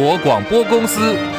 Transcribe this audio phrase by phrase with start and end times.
[0.00, 1.37] 国广播公司。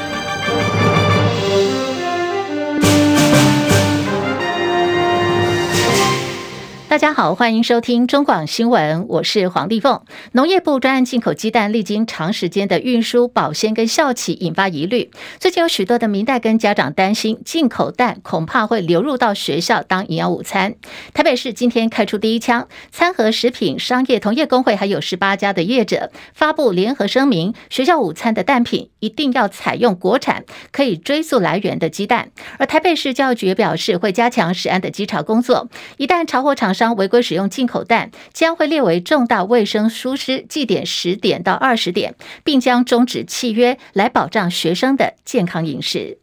[7.00, 10.02] 家好，欢迎收听中广新闻，我是黄丽凤。
[10.34, 15.10] 农业部专案进口鸡蛋，历经长时间的运输、保鲜跟效期，引发疑虑。
[15.40, 20.76] 最近有许多的民代跟家长担心，进口蛋恐怕会流入到学校当营养午餐。
[21.14, 30.44] 台北市今天开出第一枪，餐盒食品商业同业工会还有十八家的业者发布联合声明，学校午餐的蛋品一定要采用国产、
[30.74, 32.32] 可以追溯来源的鸡蛋。
[32.58, 36.89] 而台北市教育局表示，会加强食安的稽查工作，一旦查获厂商。
[36.96, 46.20] 违规使用进口蛋，将会列为重大卫生疏失，记点十点到二十点，并将终止契约，来保障学生的健康饮食。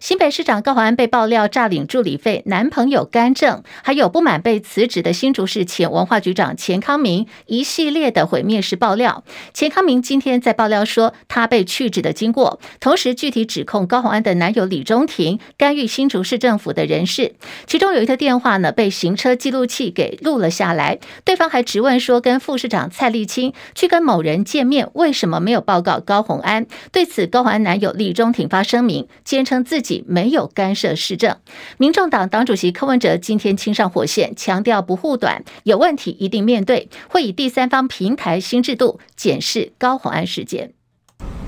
[0.00, 9.24] 新北市长高虹安被爆料诈领助理费，男朋友干政，还有不满被辞职的新竹市前文化局长钱康明一系列的毁灭式爆料。
[9.52, 17.34] 钱康明今天在爆料说他被去职的经过，同时具体指控高虹安的男友李中庭干预新竹市政府的人事，
[17.66, 26.66] 其中有一个电话呢被行车记录器给录了下来，对方还质问说跟副市长蔡丽青去跟某人见面，为什么没有报告高虹安？
[26.92, 30.04] 对此，高虹安男友李中庭发声明，坚称自己。
[30.06, 31.36] 没有干涉市政，
[31.76, 40.72] 民众党党主席柯文哲今天亲上火线，强调不护短，有问题一定面对，会以第三方平台新制度检视高红安事件。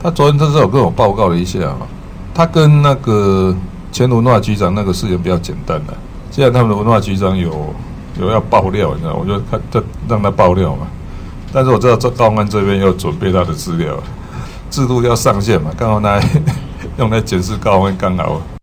[0.02, 1.88] 他昨天他是有跟我报告了一下嘛，
[2.34, 3.56] 他跟那个
[3.90, 5.94] 前文化局长那个事情比较简单的，
[6.30, 7.74] 既然他们的文化局长有
[8.20, 10.86] 有要爆料，你知道，我就他就让他爆料嘛。
[11.52, 14.00] 但是我知道这高安这边要准备他的资料，
[14.70, 16.20] 制度要上线嘛，刚好那。
[17.00, 18.59] 用来检视高虹安刚好。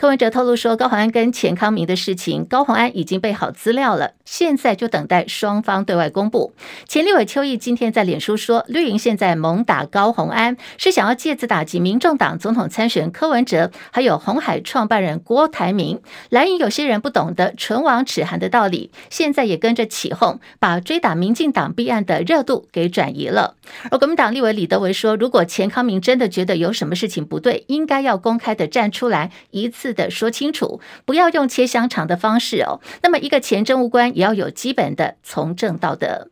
[0.00, 6.54] 柯文哲透露说，高虹安跟钱康明的事情，高虹安已经备好资料了，现在就等待双方对外公布。
[6.88, 16.00] 前立委邱毅今天在脸书说，绿营现在猛打高虹安，是想要借此打击民众党总统参选柯文哲，还有红海创办人郭台铭。
[16.30, 23.56] 蓝营有些人不懂得唇亡齿寒的道理，现在也跟着起哄，把追打民进党弊案的热度给转移了。
[23.90, 29.89] 而国民党立委李德维说，如果钱康明真的觉得有什么事情不对，应该要公开的站出来一次。
[29.92, 32.80] 的说清楚，不要用切香肠的方式哦。
[33.02, 36.28] 那么，一个前政务官也要有基本的从政道德。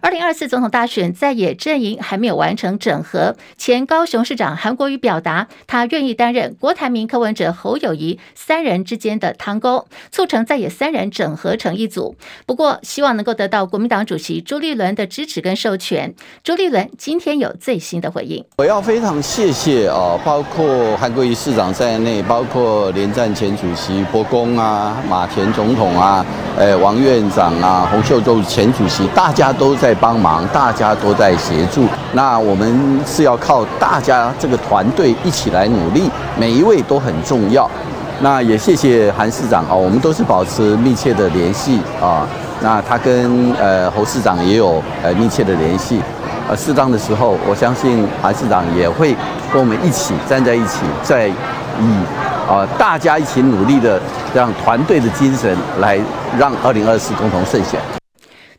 [0.00, 12.16] 二零二四总统大选在野阵营还没有完成整合，前高雄市长韩国瑜表达他愿意担任郭台铭、柯文哲、侯友谊三人之间的汤沟，促成在野三人整合成一组。
[12.46, 16.14] 不过，希望能够得到国民党主席朱立伦的支持跟授权。
[16.42, 26.24] 朱立伦今天有最新的回应，我要非常谢谢啊，包括韩国瑜市长在内，包括连战前主席伯公啊、马田总统啊、
[26.56, 29.50] 诶王院长啊、洪秀柱前主席，大家。
[29.60, 31.84] 都在帮忙，大家都在协助。
[32.14, 37.70] 那我们是要靠大家这个团队一起来努力，每一位都很重要。
[38.22, 42.26] 那也谢谢韩市长啊，我们都是保持密切的联系啊。
[42.62, 46.00] 那他跟呃侯市长也有呃密切的联系。
[46.48, 49.14] 呃，适当的时候，我相信韩市长也会
[49.52, 51.34] 跟我们一起站在一起，在以
[52.48, 54.00] 啊大家一起努力的
[54.34, 55.98] 这样团队的精神，来
[56.38, 57.78] 让二零二四共同胜选。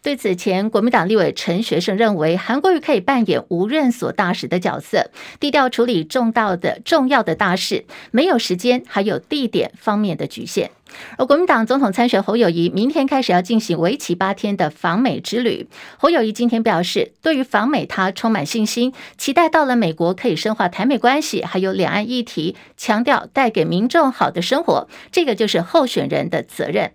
[0.03, 10.71] 对此前，国民党立委陈学圣认为，韩国瑜可以扮演无任所大使的角色，低调处理重大的重要的大事，没有时间还有地点方面的局限。
[11.17, 15.67] 而国民党总统参选侯友谊明天开始要进行为期八天的访美之旅。
[15.97, 26.93] 侯友谊今天表示，对于访美他充满信心，期待到了美国可以深化台美关系，还有两岸议题，强调带给民众好的生活，这个就是候选人的责任。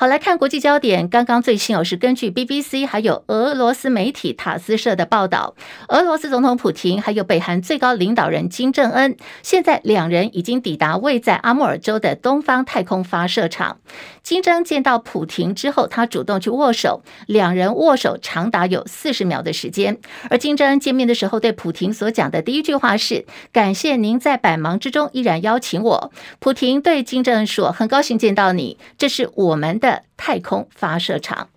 [0.00, 1.10] 好，来看国际焦点。
[1.10, 5.54] 刚刚最新哦，是根据 BBC 还有俄罗斯媒体塔斯社的报道，
[5.88, 13.76] 俄罗斯总统普廷还有北韩最高领导人金正恩，现在两人已经抵达位在阿穆尔州的东方太空发射场。
[14.22, 19.98] 金正恩见到普亭之后，他主动去握手，两人握手长达有四十秒的时间。
[20.30, 26.10] 而金正恩见面的时候，对普亭所讲的第一句话是：“感谢您在百忙之中依然邀请我。”
[26.40, 31.48] 普亭对金正恩说：“很高兴见到你，这是我们的。”太空发射场，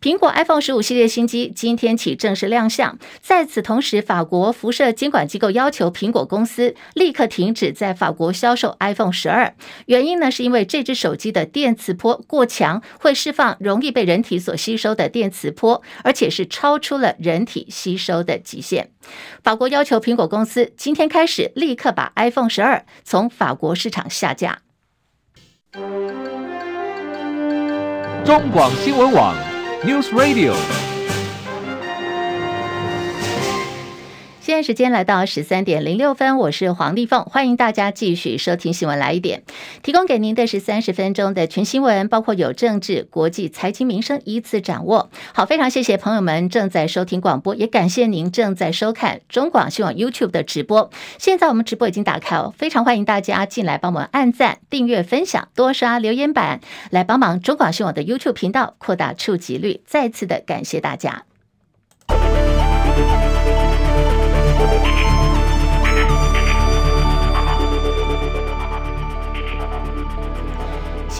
[0.00, 2.98] 苹果 iPhone 十五系列新机今天起正式亮相。
[3.22, 9.54] 在此同时，法国辐射监管机构要求苹果公司立刻停止在法国销售 iPhone 十二。
[9.86, 18.90] 原因呢，是因为这只手机的电磁波过强，会释放容易被人体所吸收的电磁波，而且是超出了人体吸收的极限。
[19.42, 24.60] 法国要求苹果公司今天开始立刻把 iPhone 十二从法国市场下架。
[28.24, 29.36] 中广新闻网
[29.84, 30.93] ，News Radio。
[34.44, 39.42] 现在时间来到十三点零六分，我是黄丽凤，欢迎大家继续收听新闻来一点，
[39.82, 45.08] 提供给您的是三十分钟的全新闻，包括有政治、国际、财经、民生依次掌握。
[45.32, 50.90] 好，非常谢谢朋友们正在收听广播，也感谢您正在收看中广新闻 YouTube 的直播。
[51.16, 56.60] 现在我们直播已经打开哦，非常欢迎大家进来帮我们按赞、订阅、分享、多刷留言板，
[56.90, 59.80] 来帮忙中广新闻的 YouTube 频道扩大触及率。
[59.86, 61.24] 再次的感谢大家。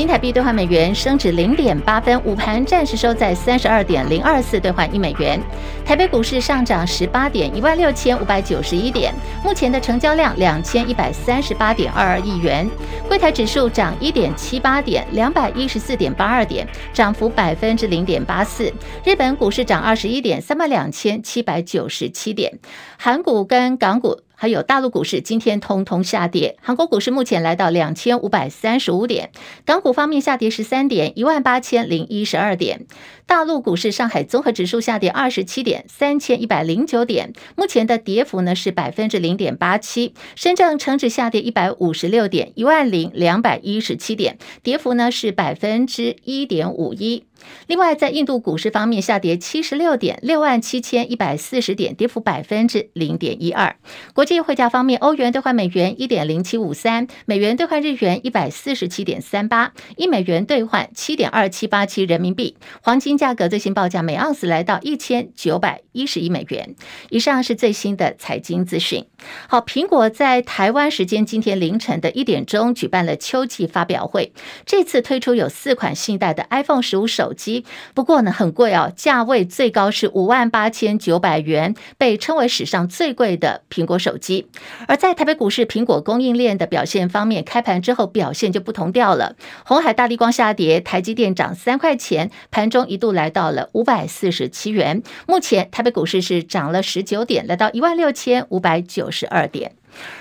[0.04, 5.40] 新台币兑换美元升值零点八分，午盘暂时收在三十二点零二四兑换一美元。
[5.82, 12.68] 台北股市上涨十八点，一万六千五百九十一点，目前的成交量两千一百三十八点二二亿元。
[13.08, 18.70] 柜台指数涨一点七八点，两百一十四点八二点，涨幅百分之零点八四。
[19.06, 22.52] 日本股市涨二十一点，三万两千七百九十七点。
[22.98, 24.20] 韩股跟港股。
[24.44, 29.30] 还有大陆股市今天通通下跌，韩国股市目前来到两千五百三十五点，
[29.64, 32.84] 港股方面下跌十三点，一万八千零一十二点。
[33.26, 40.14] 大陆股市上海综合指数下跌二十七点，三千一百零九点，目前的跌幅呢是百分之零点八七。
[40.36, 47.24] 深圳成指下跌一百五十六点，一万零两百一十七点，跌幅呢是百分之一点五一。
[47.66, 53.76] 另外，在印度股市方面下跌七十六点，六万七千一百四十点，跌幅百分之零点一二。
[54.14, 62.56] 国际汇价方面，欧元兑换美元一点零七五三，美元兑换日元一百四十七点三八，一美元兑换七点二七八七人民币。
[62.82, 66.74] 黄金价格最新报价每盎司来到一千九百一十一美元。
[67.10, 69.06] 以上是最新的财经资讯。
[69.48, 74.32] 好，苹果在台湾时间今天凌晨的一点钟举办了秋季发表会，
[74.66, 77.64] 这次推出有四款新一代的 iPhone 十五手机，
[77.94, 84.48] 不过呢很贵哦，价位最高是五万八千九百元，被称为史上最贵的苹果手机。
[84.86, 95.02] 而在台北股市苹果供应链的表现方面，开盘之后表现就不同调了，红海大立光下跌，台积电涨三块钱，盘中一度来到了五百四十七元。
[95.28, 99.72] 目前台北股市是涨了十九点，来到一万六千五百九十二点。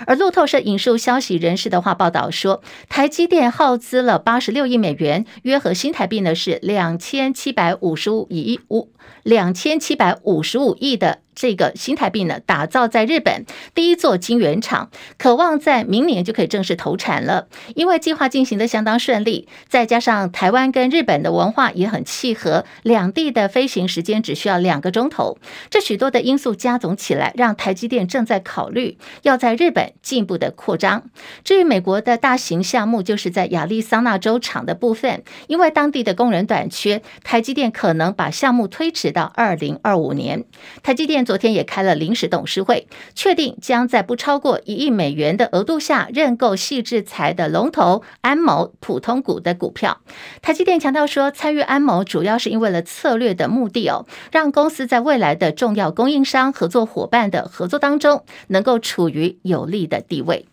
[0.06, 8.92] 而路透社引述消息人士的话报道说，台积电耗资了八十六亿美元，约合新台币呢是两千七百五十五亿五
[9.22, 11.23] 两千七百五十五亿的。
[11.34, 13.44] 这个新台币呢，打造在日本
[13.74, 17.48] 第一座晶圆厂，可望在明年就可以正式投产了。
[17.74, 25.38] 因为计划进行的相当顺利，再加上台湾跟日本的文化也很契合，两地的飞行时间只需要两个钟头。
[25.70, 31.10] 这许多的因素加总起来，让台积电正在考虑要在日本进一步的扩张。
[31.42, 40.44] 至于美国的大型项目，就是在亚利桑那州厂的部分，因为当地的工人短缺，台积电可能把项目推迟到二零二五年。
[40.84, 41.23] 台积电。
[41.24, 50.00] 昨天也开了临时董事会，确定将在不超过一亿美元的额度下认购细制裁的龙头安谋普通股的股票。
[50.42, 60.46] 台积电强调说，参与安谋主要是因为了策略的目的哦，让公司在未来的重要供应商、合作伙伴的合作当中，能够处于有利的地位。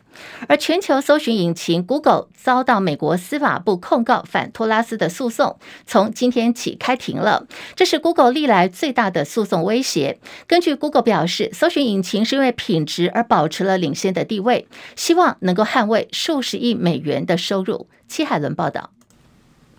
[0.47, 7.47] 而全球搜寻引擎 Google 遭到美国司法部控告反托拉斯的诉讼，从今天起开庭了。
[7.75, 10.19] 这是 Google 历来最大的诉讼威胁。
[10.47, 17.87] 根据 Google 表示，搜寻引擎是因为品质而保持了领先的地位，希望能够捍卫数十亿美元的收入。
[18.07, 18.91] 戚海伦报道。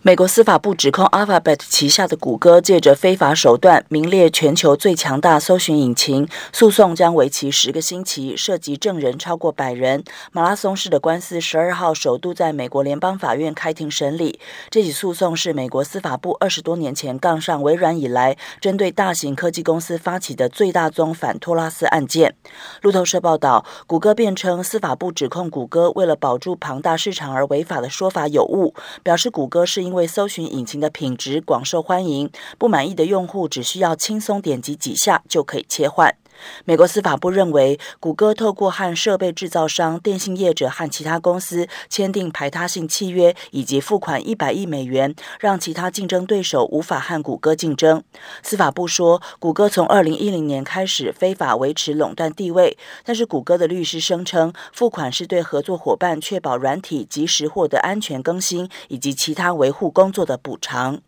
[0.05, 10.03] 美国司法部指控 Alphabet 旗下的谷歌借着非法手段名列全球最强大搜寻引擎，诉讼将为期十个星期，涉及证人超过百人。
[10.33, 14.37] 马拉松式的官司十二号首度在美国联邦法院开庭审理。
[14.69, 22.35] 这起诉讼是美国司法部二十多年前杠上微软以来，针对大型科技公司发起的最大宗反托拉斯案件。
[22.81, 36.17] 路透社报道，谷歌辩称司法部指控谷歌为了保住庞大市场而违法的说法有误，表示谷歌是因因为搜寻引擎的品质广受欢迎，不满意的用户只需要轻松点击几下就可以切换。
[36.65, 48.03] 美国司法部认为，谷歌透过和设备制造商、电信业者和其他公司签订排他性契约，以及付款一百亿美元，让其他竞争对手无法和谷歌竞争。
[48.41, 60.99] 司法部说，谷歌从二零一零年开始非法维持垄断地位，但是谷歌的律师声称，付款是对合作伙伴确保软体及时获得安全更新以及其他维护工作的补偿。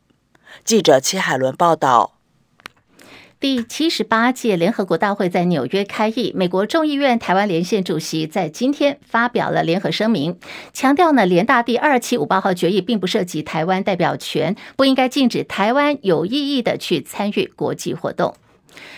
[0.63, 2.13] 记者戚海伦报道。
[3.37, 10.39] 第七十八届联合国大会在纽约开议，美国众议院台湾连线主席在今天发表了联合声明，
[10.71, 18.35] 强调呢，联大第二七五八号决议并不涉及台湾代表权，不应该禁止台湾有意义的去参与国际活动。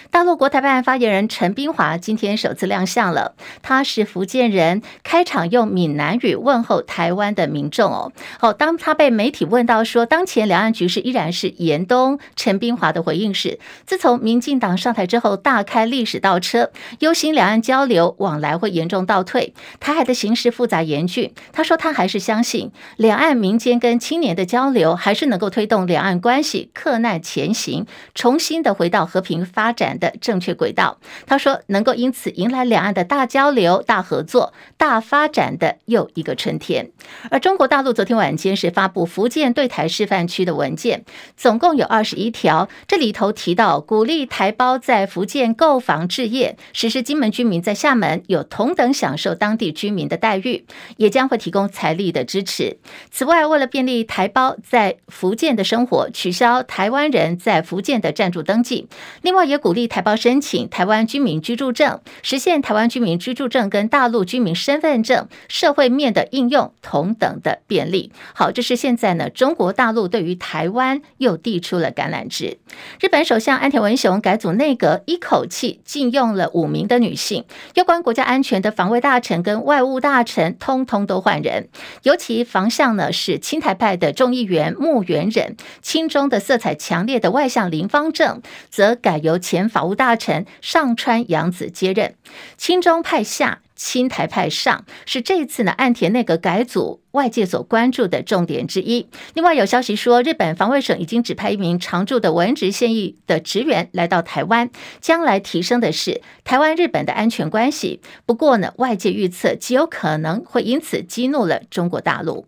[0.10, 8.12] 大陆国台办发言人陈斌华今天首次亮相了，他是福建人，开场用闽南语问候台湾的民众哦。
[8.40, 21.34] 好，当他被媒体问到说当前两岸局势依然是严冬，陈斌华的回应是：自从民进党上台之后，大开历史倒车，忧心两岸交流往来会严重倒退，台海的形势复杂严峻。
[21.52, 36.92] 他说他还是相信两岸民间跟青年的交流，还是能够推动两岸关系克难前行，重新的回到和平发展的正确轨道，他说能够因此迎来两岸的大交流、大合作、大发展的又一个春天。
[37.32, 41.04] 而中国大陆昨天晚间是发布福建对台示范区的文件，
[41.36, 52.78] 总共有二十一条，这里头提到鼓励台胞在福建购房置业，实施金门居民在厦门有同等享受当地居民的待遇，也将会提供财力的支持。
[53.10, 58.88] 此外，为了便利台胞在福建的生活，取消台湾人在福建的暂住登记，
[59.24, 59.88] 另外也鼓励。
[59.88, 68.12] 台胞申请台湾居民居住证，实现台湾居民居住证跟大陆居民身份证社会面的应用同等的便利。
[68.36, 72.58] 好，这是现在呢，中国大陆对于台湾又递出了橄榄枝。
[73.00, 81.70] 日本首相安田文雄改组内阁，一口气禁用了五名的女性，有关国家安全的防卫大臣跟外务大臣通通都换人。
[82.04, 89.68] 尤其防相呢是亲台派的众议员木原稔，亲中的色彩强烈的外相林芳正则改由前。
[89.68, 92.16] 法务大臣上川阳子接任，
[92.58, 99.08] 亲中派下，亲台派上，是这次呢岸田内阁改组外界所关注的重点之一。
[99.34, 108.02] 另外有消息说，日本防卫省已经指派一名常驻的文职现役的职员来到台湾，将来提升的是台湾日本的安全关系。
[108.26, 112.48] 不过呢，外界预测极有可能会因此激怒了中国大陆。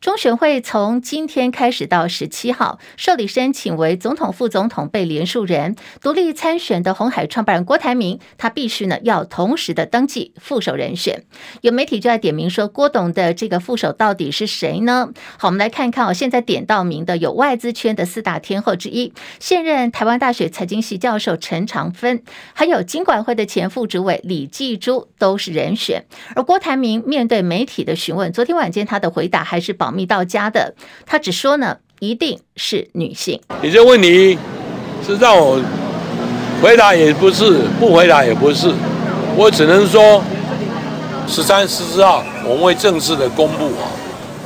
[0.00, 11.24] 中选会从今天开始到十七号受理申请为总统、副总统被连署人独立参选的红海创办人郭台铭，他必须呢要同时的登记副手人选。
[11.62, 15.08] 有媒体就在点名说，郭董的这个副手到底是谁呢？
[15.38, 22.22] 好，我们来看看哦，现在点到名的有外资圈的四大天后之一，现任台湾大学财经系教授陈长芬，
[22.52, 26.04] 还有金管会的前副主委李继珠都是人选。
[26.36, 30.74] 而郭台铭面对媒体的询问，昨天晚间他的回答还是保保密到家的，
[31.06, 33.40] 他只说呢，一定是女性。
[33.62, 34.36] 你这问题
[35.06, 35.62] 是让我
[36.60, 38.72] 回答也不是，不回答也不是，
[39.36, 40.20] 我只能说
[41.28, 43.86] 十三、十四号我们会正式的公布啊。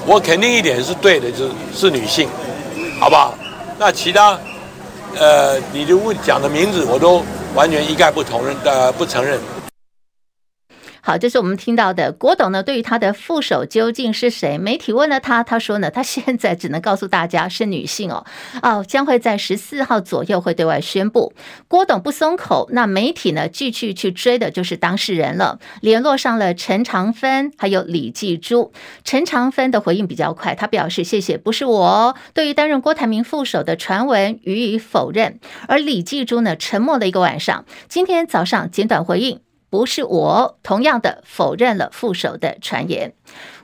[0.04, 2.28] 我肯定一点是对的，就是是女性，
[2.98, 3.34] 好不好？
[3.78, 4.38] 那其他
[5.18, 9.40] 呃，你就问讲的名字，我都完全一概不同认呃不承认。
[11.02, 12.62] 好，这是我们听到的郭董呢。
[12.62, 14.58] 对于他的副手究竟是谁？
[14.58, 18.24] 媒体问了他，他说呢，他现在只能告诉大家是女性哦。
[18.62, 21.32] 哦，将会在十四号左右会对外宣布。
[21.68, 25.58] 郭董不松口，那媒体呢继续去追的就是当事人了。
[25.80, 28.72] 联络上了陈长芬，还有李继珠。
[29.02, 32.14] 陈长芬的回应比较快，他表示谢谢，不是我哦。
[32.34, 35.40] 对于担任郭台铭副手的传闻予以否认。
[35.66, 39.40] 而李继珠呢，沉默了一个晚上，今天早上简短回应。
[39.70, 43.14] 不是我，同样的否认了副手的传言。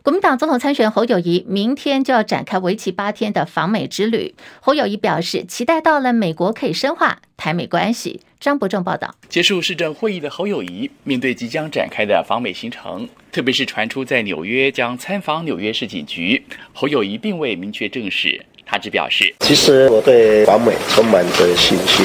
[0.02, 4.36] 国民党总统参选侯友谊明天就要展开为期八天的访美之旅。
[4.60, 8.20] 侯友谊表示，期待到了美国可以深化台美关系。
[8.38, 9.16] 张伯仲报道。
[9.28, 16.40] 结束市政会议的侯友谊，面对即将展开的访美行程，特别是传出在纽约将参访纽约市警局，
[16.72, 18.46] 侯友宜并未明确证实。
[18.68, 22.04] 他只表示，其实我对完美充满着信心，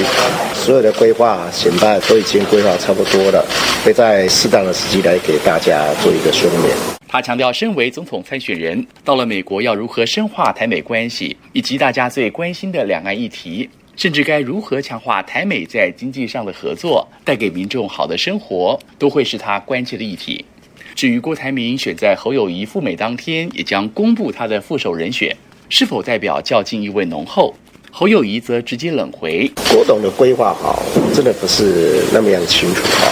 [0.54, 3.44] 所有的规划现在都已经规划差不多了，
[3.84, 6.70] 会在适当的时机来给大家做一个说明。
[7.08, 20.46] 他强调，身为总统参选人，到了美国要如何深化台美关系，以及大家最关心的两岸议题，甚至该如何强化台美在经济上的合作，带给民众好的生活，都会是他关切的议题。
[20.94, 25.36] 至于郭台铭选在侯友谊赴美当天，也将公布他的副手人选。
[25.72, 27.56] 是否代表较劲意味浓厚？
[27.90, 30.84] 侯友谊则直接冷回：郭董的规划好，
[31.16, 33.08] 真的不是那么样清楚啊，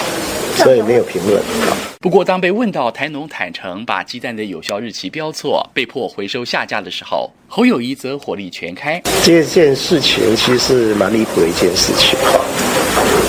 [0.56, 1.42] 所以没有评论。
[2.00, 12.44] 不过，当被问到台农坦诚把鸡蛋的有效日期标错，被迫回收下架的时候，侯友谊则火力全开：这件事情其实是蛮离谱的一件事情啊！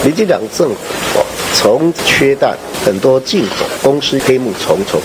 [0.03, 0.75] 民进党政府
[1.53, 5.01] 从缺蛋，很多进口公司黑幕重重。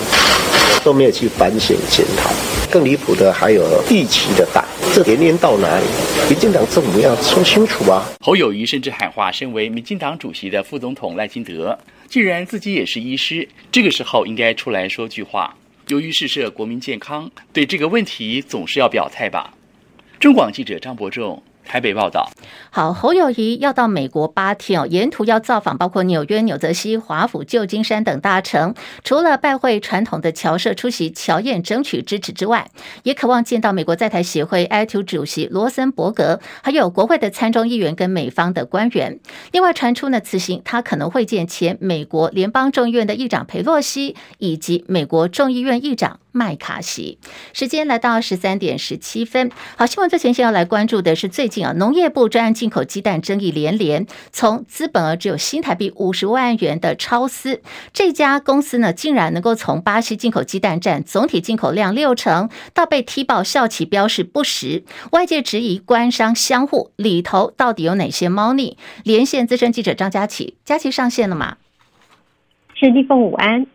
[0.85, 2.31] 都没有去反省检讨，
[2.71, 5.85] 更离谱的还有预期的蛋，这连连到哪里？
[6.31, 8.07] 民进党政府要说清楚啊！
[8.21, 11.77] 侯友宜甚至喊话，身为民进党主席的副总统赖清德，
[12.09, 15.57] 既然自己也是医师，这个时候应该出来说句话。
[15.89, 19.53] 由于事涉国民健康，对这个问题总是要表态吧？
[20.21, 22.31] 中广记者张伯仲台北报道。
[22.71, 28.75] 好，侯友宜要到美国八天哦，沿途要造访包括纽约、纽泽西、华府、旧金山等大城。
[29.03, 32.71] 除了拜会传统的侨社出席侨宴，争取支持之外，
[33.03, 39.19] 也渴望见到美国在台协会 ITU 主席罗森伯格，还有国会的参众议员跟美方的官员。
[39.53, 46.21] 另外传出呢，此行他可能会见前美国联邦众议院的议长佩洛西，以及美国众议院议长。
[46.37, 47.19] 麦卡锡，
[47.55, 49.51] 时间来到十三点十七分。
[49.77, 54.07] 好，新闻最前线要来关注的是最近啊，农业部专案进口鸡蛋争议连连。
[54.31, 57.63] 从资本额只有新台币五十万元的超丝
[57.95, 68.77] 这家公司呢，竟然能够从巴西进口鸡蛋占总体进口量六成，到被踢爆效期标示不实，外界质疑官商相护里头到底有哪些猫腻？
[69.05, 71.57] 连线资深记者张佳琪，佳琪上线了吗？
[72.75, 73.67] 是立凤午安。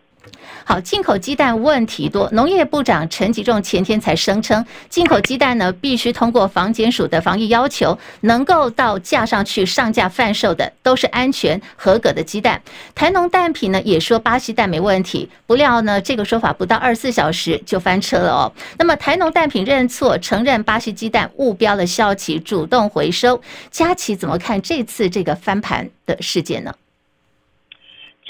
[0.64, 2.30] 好，进口鸡蛋问题多。
[2.32, 12.62] 农业部长陈吉仲前天才声称，进口鸡蛋呢必须通过防检署的防疫要求，能够到架上去上架贩售的都是安全合格的鸡蛋。
[12.94, 18.52] 台农蛋品呢也说巴西蛋没问题，不料呢这个说法不到二十四小时就翻车了哦。
[18.78, 23.42] 那么台农蛋品认错，承认巴西鸡蛋误标了效期，主动回收。
[23.72, 26.74] 佳琪怎么看这次这个翻盘的事件呢？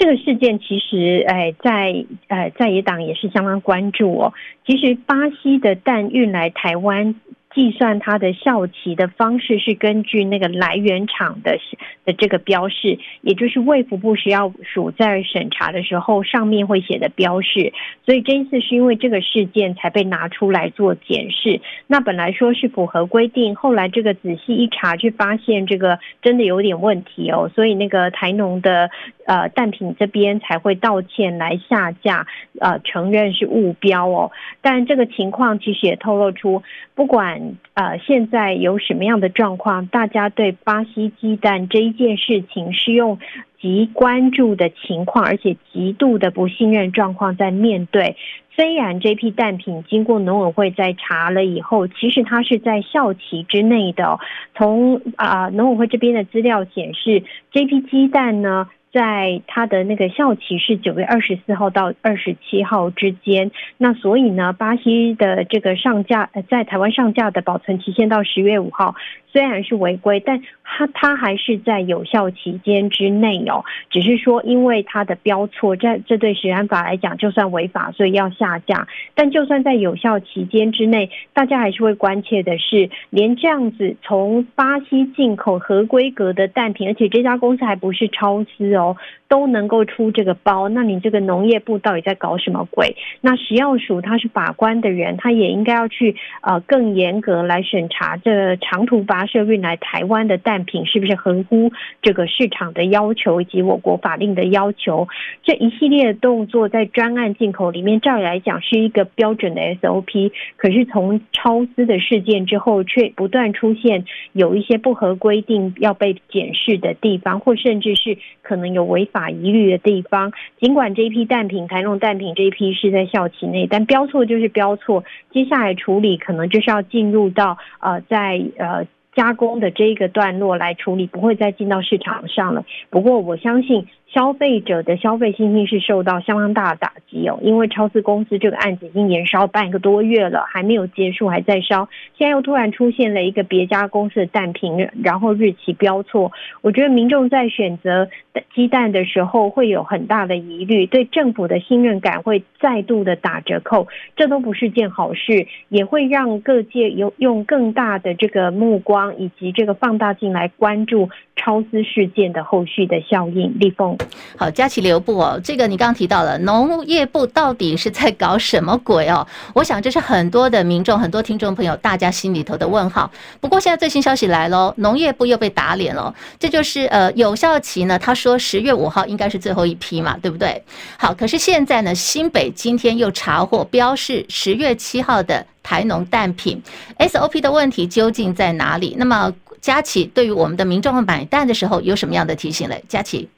[0.02, 4.34] 这个事件其实，哎，在呃在野党也是相当关注哦。
[4.66, 7.14] 其实巴西的蛋运来台湾。
[7.54, 11.58] 计算它的效期的方式是根据那个来源厂的
[12.06, 17.74] 的这个标示，也就是卫福部食药署在审查的时候上面会写的标示。
[18.06, 21.60] 所以这一次是因为这个事件才被拿出来做检视。
[21.86, 27.50] 那本来说是符合规定，后来这个仔细一查，却发现这个真的有点问题哦。
[27.54, 28.90] 所以那个台农的
[29.26, 32.26] 呃蛋品这边才会道歉来下架，
[32.60, 34.30] 呃承认是误标哦。
[34.60, 36.62] 但这个情况其实也透露出，
[36.94, 37.56] 不管。
[37.74, 39.86] 呃，现在有什么样的状况？
[39.86, 43.18] 大家对巴西鸡蛋这一件事情是用
[43.58, 48.16] 极关注的情况，而且极度的不信任状况在面对。
[48.54, 54.18] 虽然这批蛋品经过农委会在查了以后，其实它是在效期之内的。
[54.54, 58.68] 从啊农委会这边的资料显示，这批鸡蛋呢。
[58.92, 68.94] 在它的那个效期是九月二十四号到二十七号之间，那所以呢，巴西的这个上架在台湾上架的保存期限到十月五号。
[69.32, 73.64] 虽然是违规，但它它还是在有效期间之内哦。
[73.90, 78.86] 只是说，因为它的标错，这这对食安法来讲就算违法，所以要下架。
[79.14, 88.96] 但就算在有效期间之内，大家还是会关切的是，连这样子从巴西进口合规格的蛋品，而且这家公司还不是超丝哦。
[89.32, 92.94] 都能够出这个包，那你这个农业部到底在搞什么鬼？
[93.22, 105.08] 那食药署他是把关的人，他也应该要去呃更严格来审查这长途跋涉运来台湾的蛋品是不是合乎这个市场的要求以及我国法令的要求。
[105.42, 119.21] 这一系列动作在专案进口里面，照理来讲是一个标准的 SOP，可是从超资的事件之后，却不断出现有一些不合规定要被检视的地方，或甚至是可能有违法。
[119.22, 132.64] 啊疑虑的地方，尽管这一批蛋品，台农蛋品这一批是在校期内，但标错就是标错，接下来处理可能就是要进入到呃，在呃加工的这个段落来处理，不会再进到市场上了。
[132.90, 133.86] 不过我相信。
[134.12, 141.88] 消费者的消费信心是受到相当大的打击哦，因为超丝公司这个案子已经延烧半个多月了，还没有结束，还在烧。
[142.18, 148.10] 现在又突然出现了一个别家公司的蛋品，然后日期标错，我觉得民众在选择
[148.54, 163.58] 鸡蛋的时候会有很大的疑虑，对政府的信任感会再度的打折扣，这都不是件好事，也会让各界有用更大的这个目光以及这个放大镜来关注超丝事件的后续的效应。
[163.58, 163.96] 立凤。
[164.36, 165.40] 好，佳琪留步哦。
[165.42, 169.26] 这个你刚刚提到了农业部到底是在搞什么鬼哦？
[169.54, 173.10] 我想这是很多的民众、很多听众朋友大家心里头的问号。
[173.40, 176.14] 不过现在最新消息来喽，农业部又被打脸了。
[176.38, 180.62] 这就是呃有效期呢，他说十月五号应该是最后一批嘛，对不对？
[180.98, 186.60] 好，可是现在呢，新北今天又查获标示十月七号的台农蛋品
[186.98, 188.94] ，SOP 的问题究竟在哪里？
[188.98, 192.82] 那么佳琪对于我们的民众们买蛋的时候有什么样的提醒嘞？
[192.88, 193.28] 佳琪。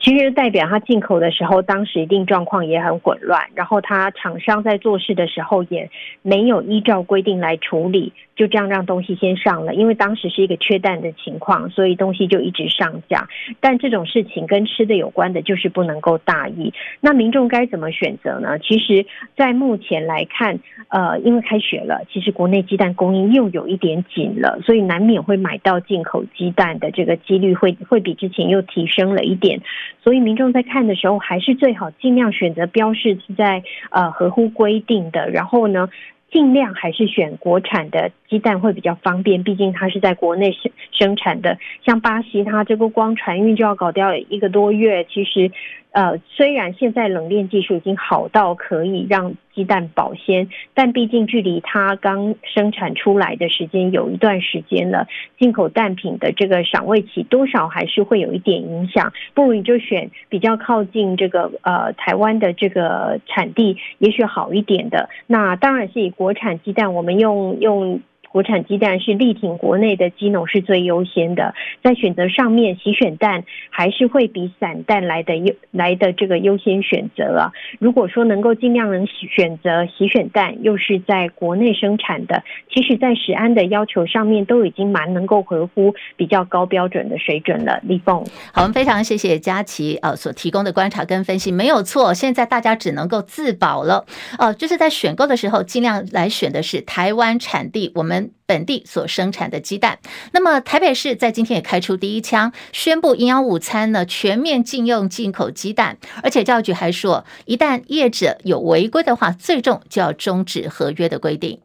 [0.00, 5.90] 其实代表他进口的时候，当时一定状况也很混乱，然后他厂商在做事的时候也
[6.22, 8.12] 没有依照规定来处理。
[8.36, 13.28] 就这样让东西先上了，因为当时是一个缺蛋的情况，所以东西就一直上架。
[13.60, 16.72] 但这种事情跟吃的有关的，就是不能够大意。
[17.02, 18.58] 那民众该怎么选择呢？
[18.58, 19.04] 其实，
[19.36, 20.58] 在目前来看，
[20.88, 29.60] 呃，因为开学了，其实国内鸡蛋供应又有一点紧了，所以难免会买到进口鸡蛋的这个几率会会比之前又提升了一点。
[30.02, 35.88] 所以民众在看的时候，还是最好尽量选择标示是在呃合乎规定的，然后呢，
[36.30, 41.58] 尽量还是选国产的鸡蛋会比较方便，毕竟它是在国内生生产的。
[41.84, 45.50] 像巴西，它这个光船运就要搞掉一个多月，其实。
[45.92, 59.12] 呃，虽然现在冷链技术已经好到可以让鸡蛋保鲜，但毕竟距离它刚生产出来的时间有一段时间了，进口蛋品的这个赏味期多少还是会有一点影响。
[59.34, 65.08] 不如你就选比较靠近这个呃台湾的这个产地，也许好一点的。
[65.26, 68.00] 那当然是以国产鸡蛋，我们用用。
[68.30, 77.50] 国产鸡蛋是力挺国内的鸡农是最优先的，在选择上面，洗选蛋还是会比散蛋来的优来的这个优先选择啊。
[77.80, 87.80] 如果说能够尽量能选择洗选蛋，又是在国内生产的，其实在食安的要求上面都已经蛮能够合乎比较高标准的水准了。
[87.82, 92.14] 立凤，好，我们非常谢谢佳琪呃所提供的观察跟分析，没有错。
[92.14, 94.06] 现在大家只能够自保了
[94.38, 98.19] 哦，就是在选购的时候尽量来选的是台湾产地，我们。
[98.46, 99.98] 本地所生产的鸡蛋，
[100.32, 111.60] 那么台北市在今天也开出第一枪，宣布营养午餐呢全面禁用进口鸡蛋，而且教育局还说，一旦业者有违规的话，最终就要终止合约的规定。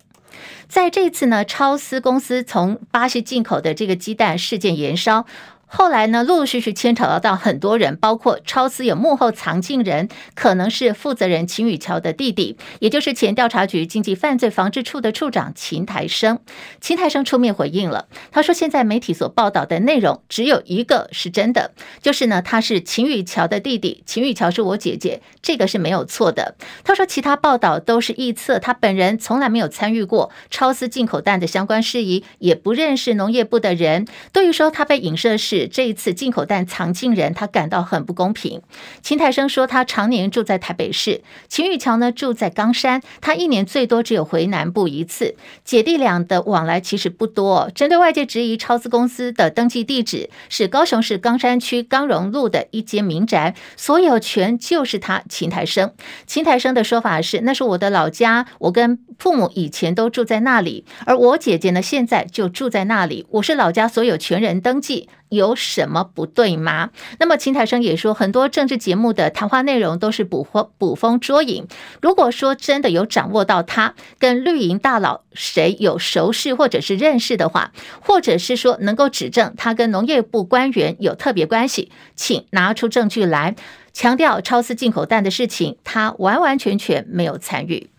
[0.67, 5.25] 在这次呢，超思公司从巴西进口的这个鸡蛋事件延烧。
[5.67, 16.39] 后来呢，陆陆续续牵扯到很多人，包括超丝有幕后藏镜人，可能是负责人秦宇桥的弟弟，也就是前调查局经济犯罪防治处的处长秦台生。
[16.80, 34.06] 秦台生出面回应了，他说：“现在媒体所报道的内容只有一个是真的，就是呢，他是秦宇桥的弟弟，秦宇桥是我姐姐，这个是没有错的。”他说：“其他报道都是臆测，他本人从来没有参与过超丝进口蛋的相关事宜，也不认识农业部的人。
[34.32, 38.61] 对于说他被影射是。”这一次进口蛋藏进人，他感到很不公平。
[39.01, 47.71] 秦台生说，他常年住在台北市，秦玉桥呢住在冈山，他一年最多只有回南部一次，姐弟俩的往来其实不多。
[47.73, 55.93] 针对外界质疑，超资公司的登记地址是高雄市冈山区冈荣路的一间民宅，所有权就是他秦台生。
[56.27, 65.07] 秦台生的说法是，那是我的老家，我跟父母以前都住在那里，而我姐姐呢现在就住在那里，我是老家所有权人登记。
[65.36, 66.89] 有什么不对吗？
[67.19, 71.67] 那么秦台生也说，很多政治节目的谈话内容都是捕风捕风捉影。
[72.02, 83.56] 如果说真的有掌握到他跟绿营大佬谁有熟识或者是认识的话，或者是说能够指证他跟农业部官员有特别关系，请拿出证据来，
[83.93, 87.89] 强调超丝进口蛋的事情，他完完全全没有参与。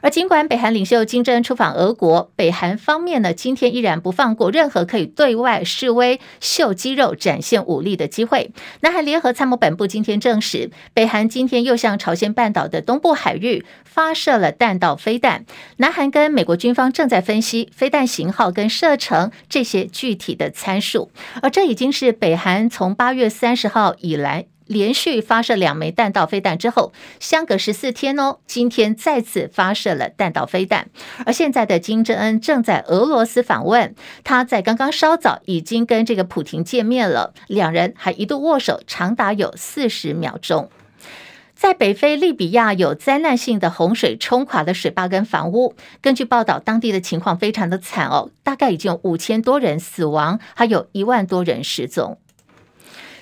[0.00, 8.50] 而尽管北韩领袖金正恩出访俄国，北韩方面呢，今天依然不放过任何可以对外示威、秀肌肉、展现武力的机会。
[8.80, 15.46] 南韩联合参谋本部今天证实，北韩今天又向朝鲜半岛的东部海域发射了弹道飞弹。
[15.78, 24.46] 南韩跟美国军方正在分析飞弹型号跟射程这些具体的参数，而这已经是北韩从八月三十号以来。
[24.66, 30.88] 连续发射两枚弹道飞弹之后，相隔十四天哦，今天再次发射了弹道飞弹。
[31.26, 40.70] 而现在的金正恩正在俄罗斯访问，他在刚刚稍早已经跟这个普亭见面了，两人还一度握手，长达有四十秒钟。
[41.54, 52.18] 在北非利比亚有灾难性的洪水冲垮了水坝跟房屋，根据报道，当地的情况非常的惨哦，大概已经有五千多人死亡，还有一万多人失踪。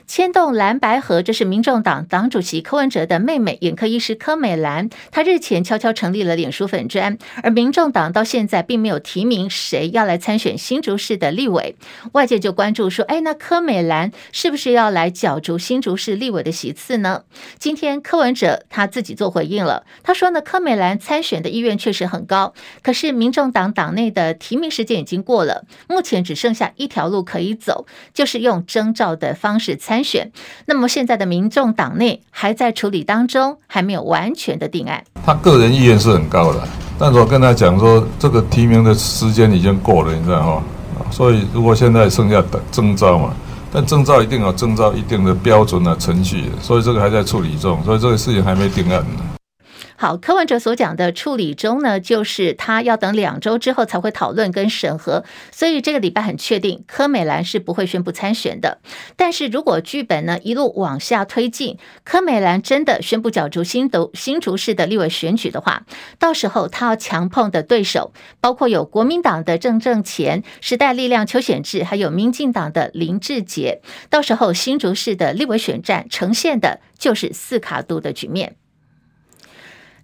[0.06, 4.90] 牵动蓝白河，这是民众党党主席柯文哲的妹妹，眼科医师柯美兰。
[5.10, 11.76] 她日前悄悄成立了脸书粉专，而民众党到现在并没有提名谁要来参选新竹市的立委。
[12.12, 17.22] 外界就关注说：“哎，那柯美兰是不是要来角逐新竹市立委的席次呢？”
[17.58, 30.30] 今天柯文哲他自己做回应了，他说：“呢，柯美兰参选的意愿确实很高，可是民众党党内的提名时间已经过了，目前只剩下一条路可以走，就是用征召的方式参。”选，
[30.66, 35.02] 那么现在的民众党内还在处理当中，还没有完全的定案。
[35.26, 36.62] 他个人意愿是很高的，
[36.96, 40.62] 但是我跟他讲说，这个提名的时间已经过了，你知道吗？
[41.10, 43.34] 所以如果现在剩下征召嘛，
[43.72, 49.31] 但征召一定有征召一定的标准的程序，所以这个还在处理中，所以这个事情还没定案呢。
[50.02, 58.80] 好，柯文哲所讲的处理中呢，就是他要等两周之后才会讨论跟审核，所以这个礼拜很确定柯美兰是不会宣布参选的。
[59.14, 65.86] 但是如果剧本呢一路往下推进，柯美兰真的宣布角逐新竹新竹市的立委选举的话，
[66.18, 73.80] 到时候他要强碰的对手，包括有国民党的郑正前、时代力量邱显智，还有民进党的林志杰。
[74.10, 78.56] 到时候新竹市的立委选战呈现的就是四卡都的局面。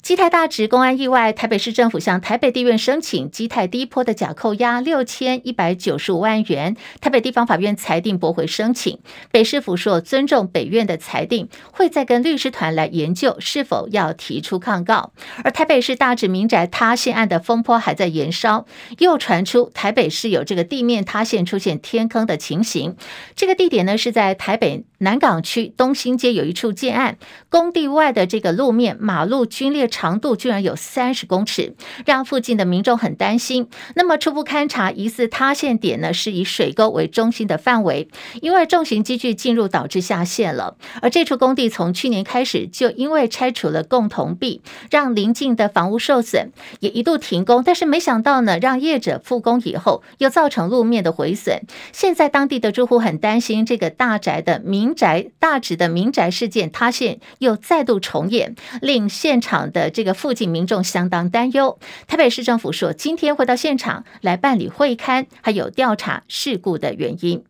[0.00, 9.00] 基泰大直公安意外，台北市政府向台北地院申请基泰第一波的假扣押六千一百九十五万元，台北地方法院裁定驳回申请。
[9.32, 15.12] 北市府说尊重北院的裁定，会再跟律师团来研究是否要提出抗告。
[15.42, 18.66] 而台北市大直民宅塌陷案的风波还在延烧，
[18.98, 22.96] 又传出台北市有这个地面塌陷出现天坑的情形。
[23.34, 27.18] 这个地点呢是在台北南港区东兴街有一处建案
[27.50, 29.87] 工地外的这个路面马路龟裂。
[29.88, 31.74] 长度居然有三十公尺，
[32.06, 33.68] 让附近的民众很担心。
[33.96, 38.08] 那么初步勘查，疑似塌陷点呢是以水沟为中心的范围，
[38.42, 40.76] 因为重型机具进入导致下陷了。
[41.02, 47.62] 而这处工地从去年开始就因为拆除了共同壁，让邻近的房屋受损，也一度停工。
[47.64, 51.62] 但是没想到呢，让业者复工以后又造成路面的毁损。
[51.92, 59.77] 现在当地的住户很担心，这个大宅的民宅大址的民宅事件塌陷又再度重演，令现场的。
[59.78, 61.78] 的这个附近民众相当担忧。
[62.06, 67.44] 台北市政府说，今天会到现场来办理会刊，还有调查事故的原因。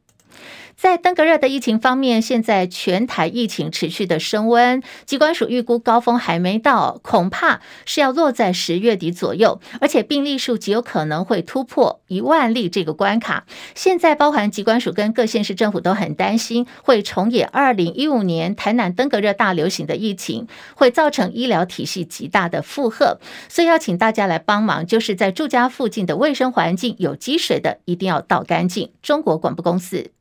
[0.79, 13.45] 在登革热的疫情方面，现在全台疫情持续的升温，机关署预估高峰还没到，恐怕是要落在十月底左右，而且病例数极有可能会突破一万例这个关卡。
[13.75, 28.93] 现在包含机关署跟各县市政府都很担心，会重演二零一五年台南登革热大流行的疫情，会造成医疗体系极大的负荷，所以要请大家来帮忙，就是在住家附近的卫生环境有积水的，一定要倒干净。
[29.03, 30.12] 中国广播公司。